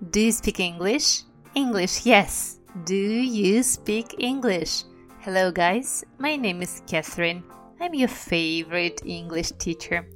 Do 0.00 0.20
you 0.20 0.30
speak 0.30 0.60
English? 0.60 1.24
English, 1.56 2.06
yes. 2.06 2.60
Do 2.86 2.94
you 2.94 3.64
speak 3.64 4.14
English? 4.20 4.84
Hello, 5.22 5.50
guys. 5.50 6.04
My 6.20 6.36
name 6.36 6.62
is 6.62 6.82
Catherine. 6.86 7.42
I'm 7.80 7.94
your 7.94 8.06
favorite 8.06 9.02
English 9.04 9.50
teacher. 9.58 10.06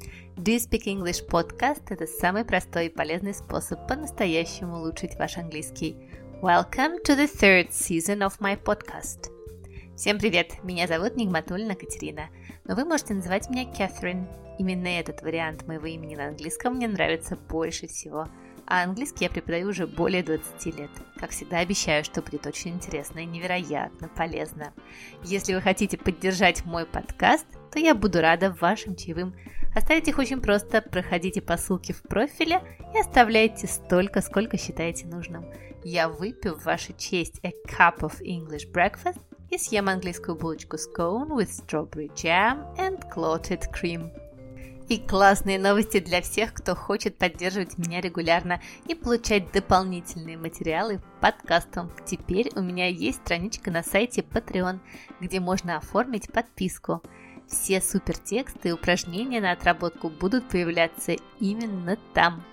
Do 0.41 0.53
you 0.53 0.61
speak 0.61 0.87
English 0.87 1.27
podcast– 1.27 1.83
это 1.91 2.07
самый 2.07 2.45
простой 2.45 2.87
и 2.87 2.91
полезный 2.91 3.35
способ 3.35 3.85
по-настоящему 3.89 4.77
улучшить 4.77 5.19
ваш 5.19 5.37
английский. 5.37 5.97
Welcome 6.41 7.03
to 7.03 7.17
the 7.17 7.27
third 7.27 7.71
season 7.71 8.21
of 8.21 8.39
my 8.39 8.57
podcast. 8.63 9.33
Всем 9.97 10.21
привет! 10.21 10.63
Меня 10.63 10.87
зовут 10.87 11.17
Нигматульна 11.17 11.75
Катерина, 11.75 12.29
но 12.65 12.77
вы 12.77 12.85
можете 12.85 13.15
называть 13.15 13.51
меня 13.51 13.65
Catherine. 13.65 14.29
Именно 14.61 15.01
этот 15.01 15.23
вариант 15.23 15.67
моего 15.67 15.87
имени 15.87 16.15
на 16.15 16.29
английском 16.29 16.77
мне 16.77 16.87
нравится 16.87 17.35
больше 17.35 17.89
всего– 17.89 18.29
а 18.67 18.83
английский 18.85 19.25
я 19.25 19.31
преподаю 19.31 19.69
уже 19.69 19.87
более 19.87 20.23
20 20.23 20.67
лет. 20.79 20.91
Как 21.17 21.31
всегда 21.31 21.59
обещаю, 21.59 22.05
что 22.05 22.23
будет 22.23 22.47
очень 22.47 22.73
интересно 22.73 23.21
и 23.21 23.27
невероятно 23.27 24.09
полезно. 24.09 24.73
Если 25.23 25.55
вы 25.55 25.61
хотите 25.61 25.99
поддержать 25.99 26.65
мой 26.65 26.87
подкаст, 26.87 27.47
то 27.73 27.79
я 27.79 27.95
буду 27.95 28.21
рада 28.21 28.55
вашим 28.61 28.97
чаевым. 28.97 29.35
Оставить 29.75 30.09
их 30.09 30.19
очень 30.19 30.41
просто. 30.41 30.83
Проходите 30.83 31.41
по 31.41 31.57
ссылке 31.57 31.93
в 31.93 32.03
профиле 32.03 32.63
и 32.95 32.99
оставляйте 32.99 33.67
столько, 33.67 34.21
сколько 34.21 34.59
считаете 34.59 35.07
нужным. 35.07 35.45
Я 35.85 36.09
выпью 36.09 36.55
в 36.55 36.65
вашу 36.65 36.93
честь 36.93 37.41
a 37.43 37.53
cup 37.67 38.01
of 38.01 38.21
English 38.21 38.71
breakfast 38.73 39.21
и 39.51 39.59
съем 39.59 39.89
английскую 39.89 40.37
булочку 40.37 40.77
scone 40.77 41.29
with 41.29 41.51
strawberry 41.51 42.11
jam 42.15 42.75
and 42.77 43.01
clotted 43.13 43.63
cream. 43.73 44.22
И 44.89 44.99
классные 44.99 45.59
новости 45.59 46.01
для 46.01 46.21
всех, 46.21 46.53
кто 46.53 46.75
хочет 46.75 47.17
поддерживать 47.17 47.79
меня 47.79 48.01
регулярно 48.01 48.61
и 48.87 48.95
получать 48.95 49.51
дополнительные 49.53 50.37
материалы 50.37 51.01
подкастом. 51.21 51.91
Теперь 52.05 52.51
у 52.57 52.61
меня 52.61 52.89
есть 52.89 53.19
страничка 53.19 53.71
на 53.71 53.83
сайте 53.83 54.23
Patreon, 54.23 54.81
где 55.21 55.41
можно 55.41 55.77
оформить 55.77 56.31
подписку. 56.33 57.03
Все 57.47 57.81
супертексты 57.81 58.71
и 58.71 58.73
упражнения 58.73 59.41
на 59.41 59.53
отработку 59.53 60.11
будут 60.11 60.49
появляться 60.49 61.17
именно 61.39 61.97
там. 62.13 62.45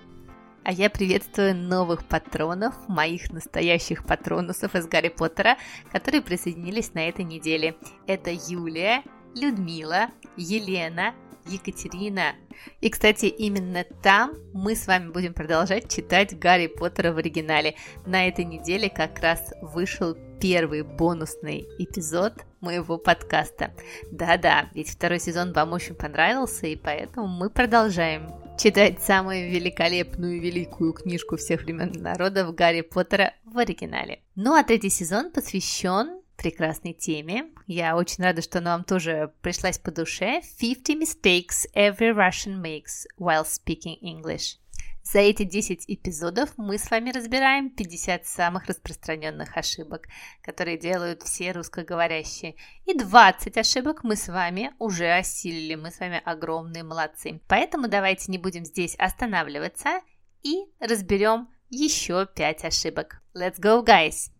А 0.64 0.72
я 0.72 0.90
приветствую 0.90 1.56
новых 1.56 2.06
патронов, 2.06 2.76
моих 2.88 3.32
настоящих 3.32 4.06
патронусов 4.06 4.76
из 4.76 4.88
Гарри 4.88 5.10
Поттера, 5.10 5.58
которые 5.92 6.22
присоединились 6.22 6.94
на 6.94 7.08
этой 7.08 7.26
неделе. 7.26 7.76
Это 8.08 8.30
Юлия, 8.32 9.04
Людмила, 9.36 10.10
Елена, 10.36 11.16
Екатерина. 11.50 12.36
И, 12.82 12.90
кстати, 12.90 13.26
именно 13.26 13.86
там 14.04 14.36
мы 14.54 14.76
с 14.76 14.88
вами 14.88 15.12
будем 15.12 15.34
продолжать 15.34 15.94
читать 15.94 16.38
Гарри 16.38 16.68
Поттера 16.68 17.12
в 17.12 17.18
оригинале. 17.18 17.76
На 18.06 18.28
этой 18.28 18.46
неделе 18.46 18.90
как 18.90 19.20
раз 19.20 19.54
вышел 19.62 20.16
первый 20.40 20.84
бонусный 20.84 21.68
эпизод 21.78 22.34
моего 22.62 22.98
подкаста. 22.98 23.74
Да-да, 24.12 24.70
ведь 24.74 24.90
второй 24.90 25.20
сезон 25.20 25.54
вам 25.54 25.74
очень 25.74 25.96
понравился, 25.96 26.68
и 26.68 26.76
поэтому 26.76 27.28
мы 27.28 27.50
продолжаем 27.50 28.30
читать 28.58 29.02
самую 29.02 29.50
великолепную 29.50 30.42
великую 30.42 30.94
книжку 30.94 31.38
всех 31.38 31.64
времен 31.64 31.92
народов 31.94 32.54
Гарри 32.56 32.82
Поттера 32.82 33.34
в 33.46 33.58
оригинале. 33.58 34.22
Ну 34.36 34.54
а 34.54 34.64
третий 34.64 34.90
сезон 34.90 35.32
посвящен 35.32 36.22
прекрасной 36.42 36.94
теме. 36.94 37.50
Я 37.68 37.96
очень 37.96 38.24
рада, 38.24 38.42
что 38.42 38.60
она 38.60 38.76
вам 38.76 38.86
тоже 38.86 39.34
пришлась 39.42 39.78
по 39.78 39.92
душе. 39.92 40.42
50 40.60 40.96
mistakes 40.96 41.68
every 41.76 42.14
Russian 42.14 42.62
makes 42.62 43.06
while 43.18 43.46
speaking 43.46 43.98
English. 44.02 44.58
За 45.04 45.20
эти 45.20 45.44
10 45.44 45.86
эпизодов 45.88 46.52
мы 46.58 46.78
с 46.78 46.92
вами 46.92 47.12
разбираем 47.12 47.72
50 47.72 48.26
самых 48.26 48.68
распространенных 48.68 49.58
ошибок, 49.58 50.08
которые 50.42 50.78
делают 50.78 51.24
все 51.24 51.52
русскоговорящие. 51.52 52.56
И 52.86 52.94
20 52.94 53.58
ошибок 53.58 54.04
мы 54.04 54.16
с 54.16 54.28
вами 54.28 54.72
уже 54.78 55.12
осилили, 55.12 55.76
мы 55.76 55.92
с 55.92 56.00
вами 56.00 56.22
огромные 56.24 56.84
молодцы. 56.84 57.42
Поэтому 57.48 57.88
давайте 57.88 58.32
не 58.32 58.38
будем 58.38 58.66
здесь 58.66 58.96
останавливаться 58.96 60.02
и 60.44 60.66
разберем 60.80 61.50
еще 61.70 62.28
5 62.28 62.66
ошибок. 62.66 63.22
Let's 63.34 63.60
go, 63.60 63.84
guys! 63.84 64.39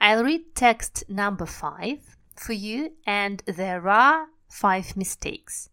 I'll 0.00 0.24
read 0.24 0.54
text 0.54 1.04
number 1.08 1.46
five 1.46 2.00
for 2.34 2.54
you, 2.54 2.92
and 3.06 3.42
there 3.46 3.86
are 3.86 4.26
five 4.48 4.96
mistakes. 4.96 5.68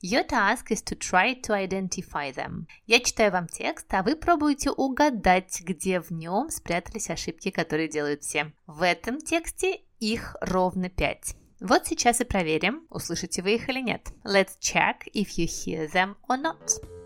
Your 0.00 0.22
task 0.24 0.70
is 0.70 0.82
to 0.82 0.94
try 0.94 1.34
to 1.34 1.52
identify 1.52 2.32
them. 2.32 2.66
Я 2.86 3.00
читаю 3.00 3.32
вам 3.32 3.48
текст, 3.48 3.86
а 3.92 4.02
вы 4.02 4.16
пробуете 4.16 4.70
угадать, 4.70 5.62
где 5.62 6.00
в 6.00 6.10
нем 6.10 6.50
спрятались 6.50 7.10
ошибки, 7.10 7.50
которые 7.50 7.88
делают 7.88 8.22
все. 8.22 8.52
В 8.66 8.82
этом 8.82 9.18
тексте 9.18 9.80
их 10.00 10.36
ровно 10.40 10.88
пять. 10.88 11.34
Вот 11.60 11.86
сейчас 11.86 12.20
и 12.20 12.24
проверим, 12.24 12.86
услышите 12.90 13.42
вы 13.42 13.54
их 13.54 13.68
или 13.68 13.80
нет. 13.80 14.12
Let's 14.24 14.58
check 14.60 15.08
if 15.14 15.38
you 15.38 15.46
hear 15.46 15.88
them 15.92 16.16
or 16.28 16.36
not. 16.36 17.01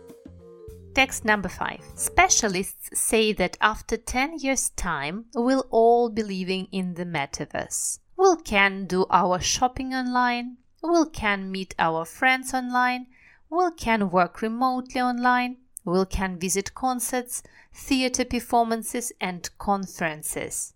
Text 0.96 1.26
number 1.26 1.50
five. 1.50 1.82
Specialists 1.94 2.98
say 2.98 3.30
that 3.34 3.58
after 3.60 3.98
10 3.98 4.38
years' 4.38 4.70
time, 4.70 5.26
we'll 5.34 5.66
all 5.70 6.08
be 6.08 6.22
living 6.22 6.68
in 6.72 6.94
the 6.94 7.04
metaverse. 7.04 7.98
We'll 8.16 8.38
can 8.38 8.86
do 8.86 9.04
our 9.10 9.38
shopping 9.38 9.92
online. 9.92 10.56
we'll 10.82 11.04
can 11.04 11.52
meet 11.52 11.74
our 11.78 12.06
friends 12.06 12.54
online. 12.54 13.08
we'll 13.50 13.72
can 13.72 14.08
work 14.08 14.40
remotely 14.40 14.98
online. 14.98 15.58
we'll 15.84 16.06
can 16.06 16.38
visit 16.38 16.72
concerts, 16.72 17.42
theater 17.74 18.24
performances, 18.24 19.12
and 19.20 19.50
conferences. 19.58 20.72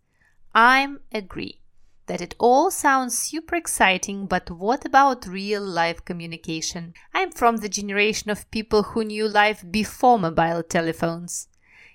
I'm 0.55 1.01
agree 1.11 1.63
that 2.07 2.21
it 2.21 2.35
all 2.39 2.71
sounds 2.71 3.19
super 3.19 3.55
exciting, 3.55 4.27
but 4.27 4.51
what 4.51 4.85
about 4.85 5.27
real 5.27 5.63
life 5.63 6.05
communication? 6.05 6.95
I'm 7.15 7.31
from 7.31 7.59
the 7.59 7.69
generation 7.69 8.31
of 8.31 8.51
people 8.51 8.83
who 8.83 9.05
knew 9.05 9.29
life 9.29 9.65
before 9.71 10.19
mobile 10.19 10.63
telephones. 10.63 11.49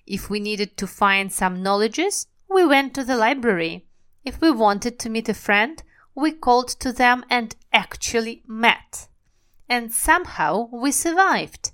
If 0.05 0.29
we 0.29 0.39
needed 0.39 0.77
to 0.77 0.87
find 0.87 1.33
some 1.33 1.63
knowledges, 1.63 2.27
we 2.49 2.65
went 2.65 2.93
to 2.93 3.03
the 3.03 3.17
library. 3.17 3.85
If 4.23 4.39
we 4.41 4.51
wanted 4.51 4.99
to 4.99 5.09
meet 5.09 5.29
a 5.29 5.33
friend, 5.33 5.81
we 6.15 6.31
called 6.31 6.69
to 6.79 6.93
them 6.93 7.25
and 7.29 7.55
actually 7.73 8.43
met. 8.47 9.07
And 9.67 9.91
somehow 9.91 10.69
we 10.71 10.91
survived. 10.91 11.71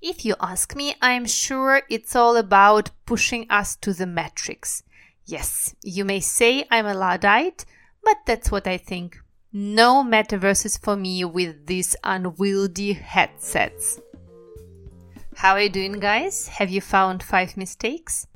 If 0.00 0.24
you 0.24 0.34
ask 0.40 0.74
me, 0.76 0.96
I'm 1.00 1.26
sure 1.26 1.82
it's 1.88 2.14
all 2.14 2.36
about 2.36 2.90
pushing 3.06 3.46
us 3.50 3.76
to 3.76 3.92
the 3.92 4.06
matrix. 4.06 4.82
Yes, 5.25 5.75
you 5.83 6.05
may 6.05 6.19
say 6.19 6.65
I'm 6.71 6.85
a 6.85 6.93
Luddite, 6.93 7.65
but 8.03 8.17
that's 8.25 8.51
what 8.51 8.67
I 8.67 8.77
think. 8.77 9.17
No 9.51 10.03
metaverses 10.03 10.79
for 10.81 10.95
me 10.95 11.25
with 11.25 11.65
these 11.67 11.95
unwieldy 12.03 12.93
headsets. 12.93 13.99
How 15.35 15.53
are 15.53 15.61
you 15.61 15.69
doing, 15.69 15.99
guys? 15.99 16.47
Have 16.47 16.69
you 16.69 16.81
found 16.81 17.23
five 17.23 17.57
mistakes? 17.57 18.27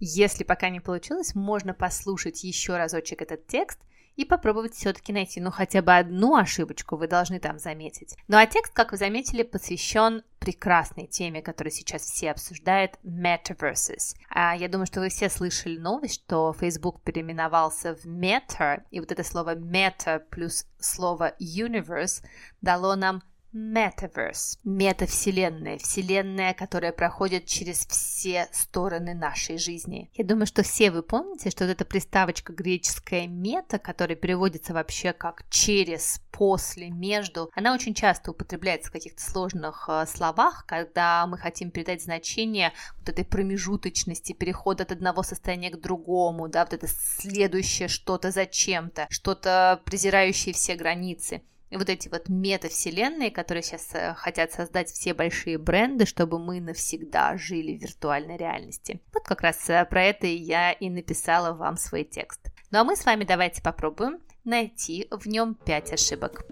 Если 0.00 0.44
пока 0.44 0.70
не 0.70 0.80
получилось, 0.80 1.34
можно 1.34 1.74
послушать 1.74 2.44
еще 2.44 2.76
разочек 2.76 3.22
этот 3.22 3.46
текст – 3.46 3.88
и 4.15 4.25
попробовать 4.25 4.75
все-таки 4.75 5.13
найти, 5.13 5.41
ну, 5.41 5.51
хотя 5.51 5.81
бы 5.81 5.95
одну 5.95 6.35
ошибочку 6.35 6.97
вы 6.97 7.07
должны 7.07 7.39
там 7.39 7.59
заметить. 7.59 8.15
Ну, 8.27 8.37
а 8.37 8.45
текст, 8.45 8.73
как 8.73 8.91
вы 8.91 8.97
заметили, 8.97 9.43
посвящен 9.43 10.23
прекрасной 10.39 11.07
теме, 11.07 11.41
которую 11.41 11.71
сейчас 11.71 12.03
все 12.03 12.31
обсуждают, 12.31 12.99
metaverses. 13.03 14.15
А 14.29 14.55
я 14.55 14.67
думаю, 14.67 14.85
что 14.85 14.99
вы 14.99 15.09
все 15.09 15.29
слышали 15.29 15.77
новость, 15.77 16.15
что 16.25 16.53
Facebook 16.53 17.01
переименовался 17.01 17.95
в 17.95 18.05
Meta, 18.05 18.83
и 18.91 18.99
вот 18.99 19.11
это 19.11 19.23
слово 19.23 19.55
Meta 19.55 20.19
плюс 20.19 20.65
слово 20.79 21.33
Universe 21.39 22.23
дало 22.61 22.95
нам 22.95 23.23
Metaverse. 23.53 24.57
Метавселенная. 24.63 25.77
Вселенная, 25.77 26.53
которая 26.53 26.91
проходит 26.91 27.45
через 27.45 27.85
все 27.85 28.47
стороны 28.51 29.13
нашей 29.13 29.57
жизни. 29.57 30.09
Я 30.15 30.25
думаю, 30.25 30.47
что 30.47 30.63
все 30.63 30.89
вы 30.89 31.03
помните, 31.03 31.51
что 31.51 31.65
вот 31.65 31.71
эта 31.71 31.85
приставочка 31.85 32.51
греческая 32.51 33.27
мета, 33.27 33.77
которая 33.77 34.15
переводится 34.15 34.73
вообще 34.73 35.13
как 35.13 35.43
через, 35.49 36.19
после, 36.31 36.89
между, 36.89 37.51
она 37.53 37.73
очень 37.73 37.93
часто 37.93 38.31
употребляется 38.31 38.89
в 38.89 38.93
каких-то 38.93 39.21
сложных 39.21 39.87
э, 39.87 40.05
словах, 40.07 40.65
когда 40.65 41.27
мы 41.27 41.37
хотим 41.37 41.69
передать 41.69 42.01
значение 42.01 42.73
вот 42.99 43.09
этой 43.09 43.23
промежуточности, 43.23 44.33
перехода 44.33 44.83
от 44.83 44.91
одного 44.91 45.21
состояния 45.21 45.69
к 45.69 45.79
другому, 45.79 46.49
да, 46.49 46.65
вот 46.65 46.73
это 46.73 46.87
следующее 46.87 47.87
что-то 47.87 48.31
зачем-то, 48.31 49.05
что-то 49.11 49.79
презирающее 49.85 50.55
все 50.55 50.75
границы 50.75 51.43
вот 51.77 51.89
эти 51.89 52.09
вот 52.09 52.29
метавселенные, 52.29 53.31
которые 53.31 53.63
сейчас 53.63 53.93
э, 53.93 54.13
хотят 54.15 54.51
создать 54.51 54.89
все 54.89 55.13
большие 55.13 55.57
бренды, 55.57 56.05
чтобы 56.05 56.39
мы 56.39 56.61
навсегда 56.61 57.37
жили 57.37 57.77
в 57.77 57.81
виртуальной 57.81 58.37
реальности. 58.37 59.01
Вот 59.13 59.23
как 59.23 59.41
раз 59.41 59.69
э, 59.69 59.85
про 59.85 60.03
это 60.03 60.27
я 60.27 60.71
и 60.71 60.89
написала 60.89 61.53
вам 61.53 61.77
свой 61.77 62.03
текст. 62.03 62.51
Ну 62.71 62.79
а 62.79 62.83
мы 62.83 62.95
с 62.95 63.05
вами 63.05 63.23
давайте 63.23 63.61
попробуем 63.61 64.19
найти 64.43 65.07
в 65.11 65.27
нем 65.27 65.55
5 65.55 65.93
ошибок. 65.93 66.45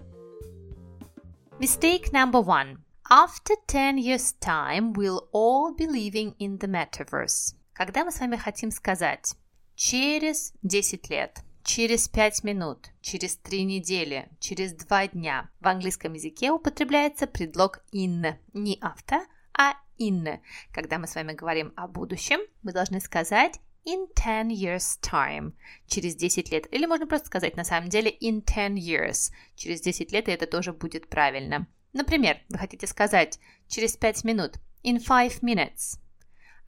Mistake 1.58 2.12
number 2.12 2.42
one. 2.42 2.78
After 3.10 3.54
10 3.66 3.98
years' 3.98 4.32
time, 4.40 4.94
we'll 4.94 5.28
all 5.32 5.74
be 5.76 5.86
living 5.86 6.34
in 6.38 6.58
the 6.58 6.66
metaverse. 6.66 7.54
Когда 7.74 8.04
мы 8.04 8.10
с 8.10 8.20
вами 8.20 8.36
хотим 8.36 8.70
сказать 8.70 9.34
через 9.74 10.54
10 10.62 11.10
лет, 11.10 11.40
через 11.64 12.08
5 12.08 12.44
минут, 12.44 12.90
через 13.00 13.36
3 13.36 13.64
недели, 13.64 14.28
через 14.40 14.72
2 14.72 15.08
дня, 15.08 15.50
в 15.60 15.68
английском 15.68 16.14
языке 16.14 16.50
употребляется 16.50 17.26
предлог 17.26 17.82
in, 17.92 18.36
не 18.52 18.78
after, 18.80 19.20
а 19.54 19.74
in. 19.98 20.40
Когда 20.72 20.98
мы 20.98 21.06
с 21.06 21.14
вами 21.14 21.32
говорим 21.32 21.72
о 21.76 21.88
будущем, 21.88 22.40
мы 22.62 22.72
должны 22.72 23.00
сказать 23.00 23.60
in 23.84 24.06
10 24.14 24.52
years 24.52 24.98
time, 25.00 25.52
через 25.86 26.14
10 26.16 26.50
лет. 26.50 26.72
Или 26.72 26.86
можно 26.86 27.06
просто 27.06 27.26
сказать 27.26 27.56
на 27.56 27.64
самом 27.64 27.88
деле 27.88 28.10
in 28.10 28.42
10 28.42 28.78
years, 28.78 29.32
через 29.56 29.80
10 29.80 30.12
лет, 30.12 30.28
и 30.28 30.32
это 30.32 30.46
тоже 30.46 30.72
будет 30.72 31.08
правильно. 31.08 31.66
Например, 31.92 32.38
вы 32.48 32.58
хотите 32.58 32.86
сказать 32.86 33.38
через 33.68 33.96
5 33.96 34.24
минут, 34.24 34.56
in 34.82 34.98
5 34.98 35.42
minutes. 35.42 35.98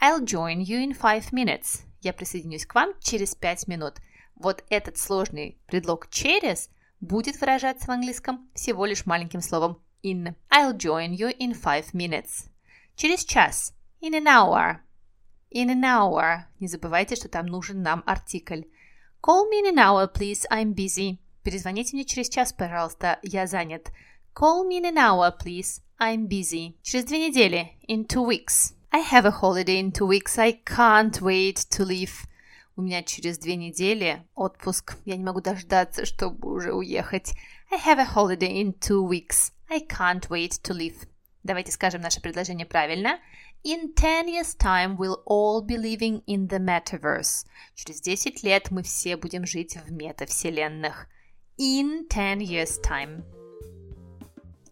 I'll 0.00 0.22
join 0.22 0.58
you 0.58 0.84
in 0.84 0.94
5 0.94 1.32
minutes. 1.32 1.82
Я 2.00 2.12
присоединюсь 2.12 2.66
к 2.66 2.74
вам 2.74 2.92
через 3.00 3.34
5 3.34 3.68
минут. 3.68 3.94
Вот 4.36 4.64
этот 4.68 4.98
сложный 4.98 5.58
предлог 5.66 6.08
через 6.10 6.70
будет 7.00 7.40
выражаться 7.40 7.86
в 7.86 7.90
английском 7.90 8.48
всего 8.54 8.86
лишь 8.86 9.06
маленьким 9.06 9.40
словом 9.40 9.80
in. 10.02 10.34
I'll 10.50 10.76
join 10.76 11.16
you 11.16 11.36
in 11.38 11.54
5 11.54 11.92
minutes. 11.94 12.48
Через 12.96 13.24
час. 13.24 13.72
In 14.00 14.14
an 14.14 14.26
hour. 14.26 14.80
In 15.50 15.70
an 15.70 15.82
hour. 15.82 16.44
Не 16.60 16.68
забывайте, 16.68 17.16
что 17.16 17.28
там 17.28 17.46
нужен 17.46 17.82
нам 17.82 18.02
артикль. 18.06 18.62
Call 19.22 19.48
me 19.50 19.62
in 19.62 19.74
an 19.74 19.78
hour, 19.78 20.06
please. 20.06 20.44
I'm 20.50 20.74
busy. 20.74 21.18
Перезвоните 21.42 21.96
мне 21.96 22.04
через 22.04 22.28
час, 22.28 22.52
пожалуйста. 22.52 23.18
Я 23.22 23.46
занят. 23.46 23.90
Call 24.34 24.68
me 24.68 24.80
in 24.80 24.84
an 24.84 24.96
hour, 24.96 25.32
please. 25.36 25.80
I'm 25.98 26.28
busy. 26.28 26.76
Через 26.82 27.04
две 27.06 27.28
недели. 27.28 27.72
In 27.88 28.04
two 28.06 28.22
weeks. 28.22 28.74
I 28.92 29.00
have 29.00 29.24
a 29.24 29.30
holiday 29.30 29.80
in 29.80 29.92
two 29.92 30.06
weeks. 30.06 30.38
I 30.38 30.52
can't 30.64 31.20
wait 31.20 31.66
to 31.70 31.84
leave. 31.84 32.26
У 32.76 32.82
меня 32.82 33.04
через 33.04 33.38
две 33.38 33.54
недели 33.54 34.26
отпуск. 34.34 34.96
Я 35.04 35.16
не 35.16 35.22
могу 35.22 35.40
дождаться, 35.40 36.04
чтобы 36.04 36.52
уже 36.52 36.72
уехать. 36.72 37.32
I 37.70 37.78
have 37.78 38.00
a 38.00 38.04
holiday 38.04 38.60
in 38.60 38.72
two 38.80 39.06
weeks. 39.06 39.52
I 39.70 39.78
can't 39.78 40.28
wait 40.28 40.60
to 40.62 40.74
leave. 40.74 41.06
Давайте 41.44 41.70
скажем 41.70 42.00
наше 42.00 42.20
предложение 42.20 42.66
правильно. 42.66 43.20
In 43.62 43.94
10 43.94 44.26
years 44.26 44.56
time 44.56 44.96
we'll 44.96 45.22
all 45.24 45.64
be 45.64 45.76
living 45.76 46.24
in 46.26 46.48
the 46.48 46.58
metaverse. 46.58 47.46
Через 47.76 48.00
10 48.00 48.42
лет 48.42 48.72
мы 48.72 48.82
все 48.82 49.16
будем 49.16 49.46
жить 49.46 49.76
в 49.76 49.92
метавселенных. 49.92 51.06
In 51.56 52.08
10 52.08 52.40
years 52.40 52.80
time. 52.82 53.22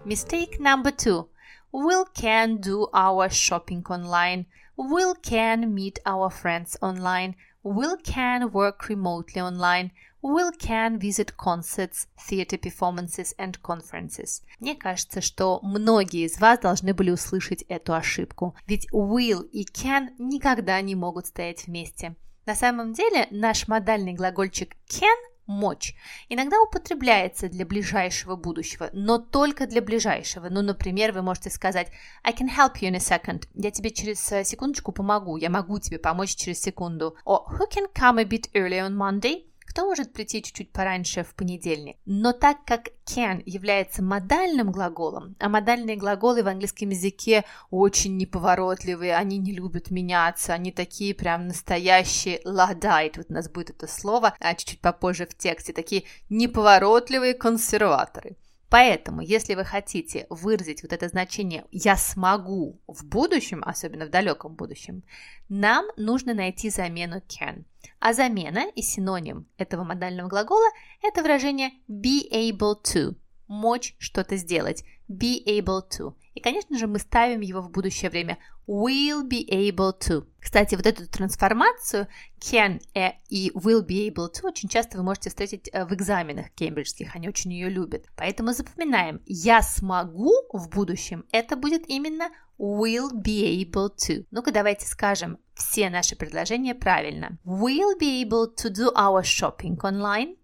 Mistake 0.05 0.59
number 0.59 0.91
two. 0.91 1.29
We 1.73 2.05
can 2.15 2.61
do 2.61 2.89
our 2.93 3.29
shopping 3.31 3.85
online. 3.89 4.47
We 4.77 5.15
can 5.23 5.73
meet 5.73 6.01
our 6.05 6.29
friends 6.31 6.77
online. 6.81 7.37
We 7.65 7.87
can 8.03 8.51
work 8.51 8.89
remotely 8.89 9.41
online. 9.41 9.93
We 10.21 10.43
can 10.59 10.99
visit 10.99 11.37
concerts, 11.37 12.07
theater 12.17 12.59
performances 12.59 13.35
and 13.39 13.61
conferences. 13.63 14.43
Мне 14.59 14.75
кажется, 14.75 15.21
что 15.21 15.61
многие 15.63 16.27
из 16.27 16.41
вас 16.41 16.59
должны 16.59 16.93
были 16.93 17.11
услышать 17.11 17.63
эту 17.69 17.95
ошибку. 17.95 18.57
Ведь 18.67 18.89
will 18.93 19.49
и 19.53 19.65
can 19.65 20.09
никогда 20.19 20.81
не 20.81 20.97
могут 20.97 21.27
стоять 21.27 21.67
вместе. 21.67 22.17
На 22.47 22.57
самом 22.57 22.93
деле 22.93 23.29
наш 23.31 23.69
модальный 23.69 24.15
глагольчик 24.15 24.75
can 24.89 25.17
мочь. 25.47 25.95
Иногда 26.29 26.61
употребляется 26.61 27.49
для 27.49 27.67
ближайшего 27.67 28.37
будущего, 28.37 28.91
но 28.93 29.19
только 29.19 29.67
для 29.67 29.83
ближайшего. 29.83 30.49
Ну, 30.49 30.63
например, 30.63 31.13
вы 31.13 31.23
можете 31.23 31.51
сказать 31.51 31.89
I 32.23 32.33
can 32.33 32.49
help 32.49 32.81
you 32.81 32.91
in 32.91 32.95
a 32.95 32.99
second. 32.99 33.49
Я 33.55 33.71
тебе 33.71 33.91
через 33.91 34.31
э, 34.33 34.45
секундочку 34.45 34.93
помогу. 34.93 35.37
Я 35.37 35.51
могу 35.51 35.79
тебе 35.79 35.99
помочь 35.99 36.35
через 36.35 36.61
секунду. 36.61 37.17
О, 37.25 37.47
who 37.51 37.69
can 37.71 37.87
come 37.93 38.21
a 38.21 38.25
bit 38.25 38.51
early 38.55 38.79
on 38.79 38.97
Monday? 38.97 39.52
Кто 39.67 39.87
может 39.87 40.13
прийти 40.13 40.43
чуть-чуть 40.43 40.73
пораньше 40.73 41.23
в 41.23 41.35
понедельник? 41.35 41.97
Но 42.05 42.33
так 42.33 42.65
как 42.65 42.89
can 43.07 43.43
является 43.47 44.03
модальным 44.03 44.71
глаголом, 44.71 45.37
а 45.39 45.49
модальные 45.49 45.97
глаголы 45.97 46.43
в 46.43 46.49
английском 46.49 46.91
языке 46.91 47.45
очень 47.71 48.17
неповоротливые, 48.17 49.17
они 49.17 49.39
не 49.39 49.53
любят 49.53 49.91
меняться, 49.91 50.55
они 50.55 50.73
такие 50.73 51.15
прям 51.15 51.49
настоящие 51.49 52.41
ладайт, 52.45 53.17
вот 53.17 53.27
у 53.29 53.33
нас 53.33 53.49
будет 53.49 53.71
это 53.71 53.87
слово, 53.87 54.35
а 54.41 54.55
чуть-чуть 54.55 54.81
попозже 54.81 55.27
в 55.27 55.37
тексте, 55.37 55.73
такие 55.73 56.05
неповоротливые 56.29 57.35
консерваторы. 57.35 58.37
Поэтому, 58.73 59.21
если 59.21 59.55
вы 59.55 59.67
хотите 59.67 60.27
выразить 60.31 60.83
вот 60.83 60.95
это 60.95 61.07
значение 61.07 61.67
«я 61.73 61.95
смогу» 61.95 62.81
в 62.87 63.05
будущем, 63.05 63.63
особенно 63.67 64.07
в 64.07 64.09
далеком 64.09 64.55
будущем, 64.55 65.03
нам 65.51 65.85
нужно 65.99 66.33
найти 66.33 66.71
замену 66.71 67.21
can. 67.29 67.65
А 68.01 68.15
замена 68.15 68.65
и 68.75 68.81
синоним 68.81 69.47
этого 69.59 69.85
модального 69.85 70.29
глагола– 70.31 70.71
это 71.03 71.21
выражение 71.21 71.73
be 71.87 72.23
able 72.33 72.83
to– 72.83 73.15
мочь 73.47 73.95
что-то 73.99 74.39
сделать, 74.39 74.85
be 75.07 75.45
able 75.45 75.83
to. 75.91 76.15
И, 76.35 76.41
конечно 76.41 76.79
же, 76.79 76.87
мы 76.87 76.99
ставим 76.99 77.41
его 77.41 77.61
в 77.61 77.71
будущее 77.71 78.11
время 78.11 78.39
will 78.67 79.29
be 79.29 79.47
able 79.49 79.93
to. 79.99 80.27
Кстати, 80.41 80.75
вот 80.75 80.87
эту 80.87 81.07
трансформацию 81.09 82.09
can 82.41 82.81
и 83.29 83.51
will 83.55 83.87
be 83.87 84.09
able 84.09 84.31
to 84.33 84.49
очень 84.49 84.69
часто 84.69 84.99
вы 84.99 85.05
можете 85.05 85.31
встретить 85.31 85.69
э, 85.73 85.85
в 85.85 85.93
экзаменах 85.93 86.51
кембриджских, 86.51 87.15
они 87.15 87.29
очень 87.29 87.53
ее 87.53 87.69
любят. 87.69 88.07
Поэтому 88.17 88.53
запоминаем, 88.53 89.21
я 89.27 89.63
смогу 89.63 90.33
в 90.53 90.69
будущем, 90.69 91.25
это 91.33 91.57
будет 91.57 91.89
именно 91.89 92.31
will 92.59 93.11
be 93.13 93.65
able 93.65 93.91
to. 93.97 94.25
Ну-ка 94.31 94.53
давайте 94.53 94.87
скажем 94.87 95.39
все 95.55 95.91
наши 95.91 96.17
предложения 96.17 96.75
правильно. 96.75 97.39
We'll 97.45 97.99
be 97.99 98.23
able 98.23 98.55
to 98.57 98.71
do 98.71 98.93
our 98.95 99.23
shopping 99.23 99.79
online. 99.83 100.37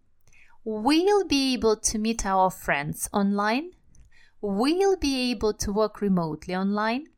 We'll 0.64 1.26
be 1.26 1.54
able 1.54 1.80
to 1.80 1.98
meet 1.98 2.26
our 2.26 2.50
friends 2.50 3.08
online. 3.12 3.72
We'll 4.40 4.96
be 4.96 5.32
able 5.32 5.52
to 5.54 5.72
work 5.72 6.00
remotely 6.00 6.54
online. 6.54 7.08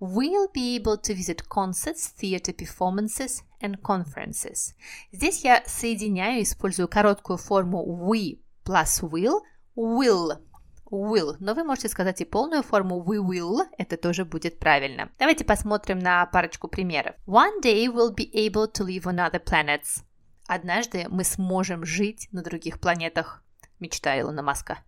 We'll 0.00 0.48
be 0.52 0.76
able 0.76 0.96
to 0.96 1.14
visit 1.14 1.48
concerts, 1.48 2.08
theater 2.08 2.54
performances 2.54 3.42
and 3.60 3.82
conferences. 3.82 4.74
Здесь 5.12 5.44
я 5.44 5.62
соединяю, 5.66 6.42
использую 6.42 6.88
короткую 6.88 7.36
форму 7.36 7.84
we 8.10 8.38
plus 8.64 9.02
will, 9.02 9.42
will, 9.76 10.38
will. 10.90 11.36
Но 11.38 11.52
вы 11.52 11.64
можете 11.64 11.90
сказать 11.90 12.22
и 12.22 12.24
полную 12.24 12.62
форму 12.62 13.04
we 13.06 13.18
will, 13.18 13.66
это 13.76 13.98
тоже 13.98 14.24
будет 14.24 14.58
правильно. 14.58 15.10
Давайте 15.18 15.44
посмотрим 15.44 15.98
на 15.98 16.24
парочку 16.24 16.68
примеров. 16.68 17.14
One 17.26 17.60
day 17.62 17.86
we'll 17.88 18.14
be 18.14 18.30
able 18.32 18.72
to 18.72 18.86
live 18.86 19.02
on 19.02 19.16
other 19.16 19.42
planets. 19.44 20.02
Однажды 20.46 21.06
мы 21.10 21.24
сможем 21.24 21.84
жить 21.84 22.28
на 22.32 22.42
других 22.42 22.80
планетах 22.80 23.43
мечта 23.84 24.18
Илона 24.18 24.42
Маска. 24.42 24.78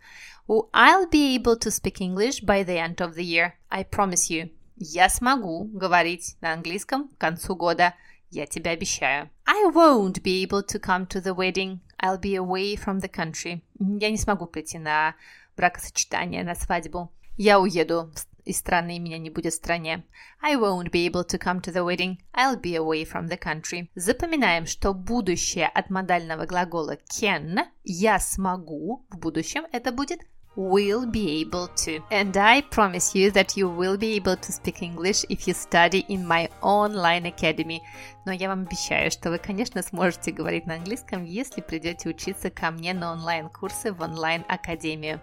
I'll 0.49 1.09
be 1.11 1.35
able 1.37 1.57
to 1.59 1.71
speak 1.71 2.01
English 2.01 2.41
by 2.41 2.65
the 2.65 2.79
end 2.79 3.01
of 3.01 3.15
the 3.15 3.25
year. 3.25 3.53
I 3.71 3.85
promise 3.85 4.31
you. 4.31 4.51
Я 4.77 5.09
смогу 5.09 5.65
говорить 5.65 6.37
на 6.41 6.53
английском 6.53 7.09
к 7.09 7.19
концу 7.19 7.57
года. 7.57 7.95
Я 8.31 8.47
тебе 8.47 8.71
обещаю. 8.71 9.31
I 9.47 9.71
won't 9.71 10.23
be 10.23 10.43
able 10.45 10.63
to 10.63 10.81
come 10.81 11.07
to 11.09 11.21
the 11.23 11.35
wedding. 11.35 11.81
I'll 12.03 12.21
be 12.21 12.37
away 12.37 12.77
from 12.77 13.01
the 13.01 13.11
country. 13.11 13.63
Я 13.79 14.11
не 14.11 14.19
смогу 14.19 14.47
прийти 14.47 14.79
на 14.79 15.15
бракосочетание, 15.57 16.45
на 16.45 16.55
свадьбу. 16.55 17.11
Я 17.37 17.59
уеду 17.59 18.13
из 18.46 18.58
страны, 18.60 19.00
меня 19.00 19.18
не 19.18 19.30
будет 19.30 19.54
в 19.54 19.58
стране. 19.58 20.04
I 20.42 20.56
won't 20.56 20.92
be 20.92 21.08
able 21.08 21.26
to 21.26 21.38
come 21.38 21.62
to 21.62 21.72
the 21.72 21.84
wedding. 21.84 22.18
I'll 22.34 22.60
be 22.60 22.76
away 22.76 23.06
from 23.06 23.28
the 23.28 23.38
country. 23.38 23.90
Запоминаем, 23.96 24.66
что 24.66 24.94
будущее 24.94 25.68
от 25.68 25.90
модального 25.90 26.46
глагола 26.46 26.98
can 27.10 27.60
я 27.84 28.20
смогу 28.20 29.06
в 29.10 29.18
будущем 29.18 29.66
это 29.72 29.92
будет 29.92 30.22
will 30.56 31.06
be 31.06 31.42
able 31.42 31.70
to. 31.76 32.04
And 32.12 32.36
I 32.36 32.62
promise 32.62 33.16
you 33.16 33.32
that 33.32 33.56
you 33.56 33.70
will 33.70 33.98
be 33.98 34.16
able 34.16 34.36
to 34.36 34.52
speak 34.52 34.82
English 34.82 35.24
if 35.30 35.48
you 35.48 35.54
study 35.54 36.06
in 36.10 36.28
my 36.28 36.50
online 36.62 37.26
academy. 37.26 37.82
Но 38.27 38.33
я 38.33 38.49
вам 38.49 38.63
обещаю, 38.63 39.13
что 39.13 39.31
вы, 39.31 39.39
конечно, 39.39 39.81
сможете 39.83 40.33
говорить 40.33 40.67
на 40.67 40.75
английском, 40.75 41.23
если 41.23 41.61
придете 41.61 42.09
учиться 42.09 42.51
ко 42.51 42.73
мне 42.73 42.93
на 42.93 43.13
онлайн-курсы 43.13 43.93
в 43.93 44.03
онлайн-академию. 44.03 45.21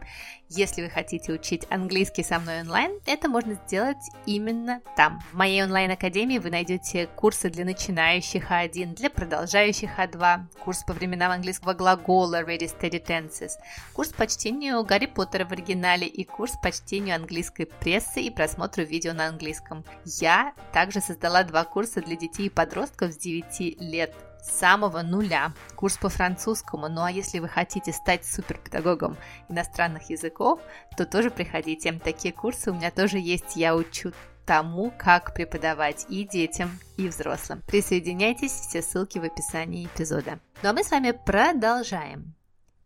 Если 0.48 0.84
вы 0.84 0.90
хотите 0.90 1.34
учить 1.34 1.66
английский 1.70 2.24
со 2.24 2.40
мной 2.40 2.62
онлайн, 2.62 2.92
это 3.06 3.28
можно 3.28 3.56
сделать 3.56 3.98
именно 4.26 4.82
там. 4.96 5.20
В 5.32 5.34
моей 5.36 5.64
онлайн-академии 5.64 6.38
вы 6.38 6.50
найдете 6.50 7.08
курсы 7.08 7.50
для 7.50 7.66
начинающих 7.66 8.52
А1, 8.52 8.96
для 8.96 9.10
продолжающих 9.10 10.00
А2, 10.00 10.60
курс 10.64 10.84
по 10.84 10.94
временам 10.94 11.32
английского 11.32 11.74
глагола 11.74 12.44
Ready 12.44 12.72
Steady 12.72 13.06
Tenses, 13.06 13.52
курс 13.94 14.10
по 14.10 14.28
чтению 14.28 14.82
Гарри 14.86 15.08
Поттера 15.08 15.44
в 15.46 15.52
оригинале 15.52 16.08
и 16.08 16.24
курс 16.24 16.54
по 16.62 16.72
чтению 16.72 17.16
английской 17.16 17.66
прессы 17.66 18.22
и 18.22 18.30
просмотру 18.30 18.84
видео 18.84 19.12
на 19.12 19.28
английском. 19.28 19.84
Я 20.06 20.54
также 20.72 21.02
создала 21.02 21.44
два 21.44 21.66
курса 21.66 22.00
для 22.00 22.16
детей 22.16 22.46
и 22.46 22.50
подростков 22.50 22.93
с 23.02 23.18
9 23.18 23.82
лет 23.82 24.14
с 24.42 24.60
самого 24.60 25.02
нуля. 25.02 25.54
Курс 25.76 25.98
по 25.98 26.10
французскому. 26.10 26.90
Ну 26.90 27.02
а 27.04 27.12
если 27.12 27.40
вы 27.40 27.48
хотите 27.48 27.94
стать 27.94 28.26
суперпедагогом 28.26 29.18
иностранных 29.50 30.10
языков, 30.10 30.60
то 30.98 31.06
тоже 31.06 31.32
приходите. 31.32 31.94
Такие 31.94 32.34
курсы 32.34 32.72
у 32.72 32.74
меня 32.74 32.92
тоже 32.92 33.20
есть. 33.20 33.56
Я 33.56 33.76
учу 33.76 34.12
тому, 34.46 34.92
как 34.98 35.34
преподавать 35.34 36.06
и 36.10 36.26
детям, 36.26 36.78
и 36.98 37.08
взрослым. 37.08 37.62
Присоединяйтесь, 37.68 38.52
все 38.52 38.82
ссылки 38.82 39.18
в 39.18 39.24
описании 39.24 39.86
эпизода. 39.86 40.40
Ну 40.62 40.70
а 40.70 40.74
мы 40.74 40.84
с 40.84 40.92
вами 40.92 41.12
продолжаем. 41.12 42.36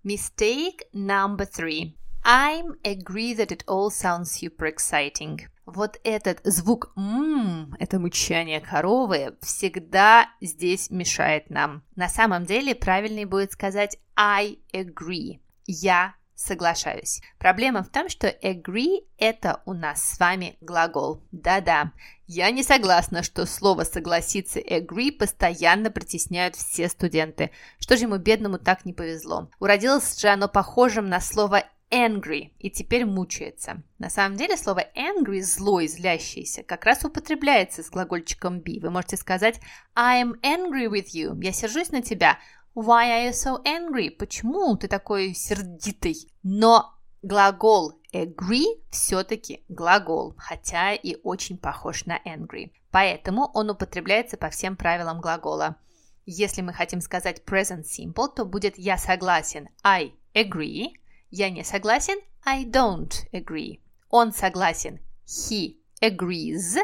Mistake 0.04 0.82
number 0.94 1.48
three. 1.50 1.94
I'm 2.30 2.76
agree 2.84 3.34
that 3.36 3.54
it 3.54 3.64
all 3.68 3.90
sounds 3.90 4.32
super 4.32 4.66
exciting. 4.66 5.48
Вот 5.66 5.98
этот 6.04 6.42
звук 6.44 6.92
«м», 6.98 7.74
это 7.80 8.00
мычание 8.00 8.60
коровы, 8.60 9.38
всегда 9.42 10.28
здесь 10.42 10.90
мешает 10.90 11.50
нам. 11.50 11.84
На 11.96 12.10
самом 12.10 12.44
деле 12.44 12.76
правильнее 12.76 13.26
будет 13.26 13.54
сказать 13.54 13.98
I 14.18 14.58
agree. 14.74 15.40
Я 15.68 16.16
соглашаюсь. 16.36 17.22
Проблема 17.40 17.82
в 17.82 17.90
том, 17.90 18.10
что 18.10 18.28
agree– 18.28 19.06
это 19.18 19.62
у 19.66 19.74
нас 19.74 20.04
с 20.04 20.20
вами 20.20 20.58
глагол. 20.60 21.24
Да-да, 21.32 21.94
я 22.28 22.52
не 22.52 22.62
согласна, 22.62 23.24
что 23.24 23.46
слово 23.46 23.86
«согласиться» 23.86 24.60
agree 24.60 25.14
постоянно 25.14 25.92
притесняют 25.92 26.58
все 26.58 26.90
студенты. 26.90 27.52
Что 27.80 27.96
же 27.96 28.04
ему 28.04 28.18
бедному 28.18 28.60
так 28.60 28.84
не 28.84 28.92
повезло? 28.92 29.50
Уродилось 29.60 30.20
же 30.20 30.28
оно 30.28 30.50
похожим 30.50 31.08
на 31.08 31.22
слово 31.22 31.64
angry 31.92 32.52
и 32.60 32.70
теперь 32.70 33.06
мучается. 33.06 33.84
На 34.00 34.10
самом 34.10 34.38
деле 34.38 34.58
слово 34.58 34.86
angry, 34.96 35.42
злой, 35.42 35.88
злящийся, 35.88 36.64
как 36.64 36.86
раз 36.86 37.04
употребляется 37.06 37.84
с 37.84 37.90
глагольчиком 37.90 38.60
be. 38.60 38.80
Вы 38.82 38.90
можете 38.90 39.18
сказать 39.18 39.60
I 39.96 40.24
am 40.24 40.34
angry 40.42 40.88
with 40.88 41.08
you. 41.14 41.42
Я 41.44 41.52
сержусь 41.52 41.92
на 41.92 42.02
тебя. 42.02 42.40
Why 42.76 43.08
are 43.08 43.30
you 43.30 43.32
so 43.32 43.64
angry? 43.64 44.12
Почему 44.12 44.76
ты 44.78 44.88
такой 44.88 45.34
сердитый? 45.34 46.32
Но 46.44 46.94
глагол 47.22 48.00
agree 48.14 48.84
все-таки 48.90 49.64
глагол, 49.68 50.36
хотя 50.38 50.94
и 50.94 51.18
очень 51.24 51.58
похож 51.58 52.06
на 52.06 52.20
angry. 52.26 52.72
Поэтому 52.92 53.50
он 53.54 53.70
употребляется 53.70 54.38
по 54.38 54.50
всем 54.50 54.76
правилам 54.76 55.22
глагола. 55.22 55.78
Если 56.26 56.62
мы 56.62 56.74
хотим 56.74 57.00
сказать 57.02 57.44
present 57.46 57.84
simple, 57.84 58.28
то 58.36 58.46
будет 58.46 58.78
я 58.78 58.98
согласен 58.98 59.70
I 59.84 60.14
agree, 60.34 60.92
я 61.30 61.50
не 61.50 61.64
согласен 61.64 62.20
I 62.46 62.66
don't 62.66 63.14
agree. 63.32 63.82
Он 64.10 64.32
согласен 64.32 65.00
he 65.26 65.78
agrees, 66.02 66.78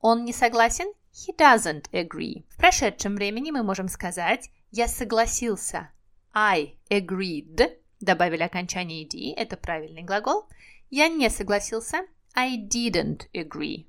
он 0.00 0.24
не 0.24 0.32
согласен 0.32 0.86
he 1.12 1.36
doesn't 1.36 1.90
agree. 1.92 2.44
В 2.50 2.56
прошедшем 2.56 3.14
времени 3.16 3.50
мы 3.50 3.62
можем 3.62 3.88
сказать 3.88 4.50
я 4.76 4.88
согласился. 4.88 5.90
I 6.32 6.74
agreed. 6.90 7.78
Добавили 8.00 8.42
окончание 8.42 9.04
ed. 9.04 9.34
Это 9.36 9.56
правильный 9.56 10.02
глагол. 10.02 10.48
Я 10.90 11.08
не 11.08 11.30
согласился. 11.30 12.00
I 12.34 12.56
didn't 12.58 13.28
agree. 13.32 13.86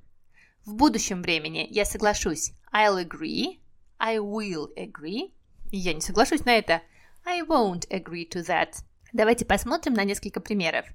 В 0.64 0.76
будущем 0.76 1.24
времени 1.24 1.68
я 1.72 1.86
соглашусь. 1.86 2.52
I'll 2.72 3.04
agree. 3.04 3.60
I 3.98 4.18
will 4.18 4.70
agree. 4.78 5.34
Я 5.72 5.96
не 5.96 6.02
соглашусь 6.02 6.46
на 6.46 6.56
это. 6.56 6.84
I 7.26 7.42
won't 7.42 7.90
agree 7.90 8.30
to 8.30 8.46
that. 8.46 8.76
Давайте 9.16 9.46
посмотрим 9.46 9.94
на 9.94 10.04
несколько 10.04 10.42
примеров. 10.42 10.86